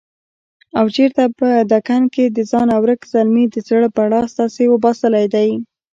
او 0.79 0.85
چرته 0.95 1.23
په 1.39 1.47
دکن 1.71 2.01
کښې 2.13 2.25
دځانه 2.37 2.75
ورک 2.81 3.01
زلمي 3.13 3.45
دزړه 3.53 3.87
بړاس 3.95 4.29
داسې 4.39 4.63
وباسلے 4.69 5.25
دے 5.33 5.49